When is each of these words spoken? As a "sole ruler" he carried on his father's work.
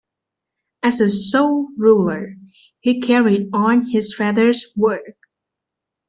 As 0.81 0.99
a 0.99 1.07
"sole 1.07 1.67
ruler" 1.77 2.33
he 2.79 2.99
carried 3.01 3.51
on 3.53 3.85
his 3.89 4.15
father's 4.15 4.65
work. 4.75 5.15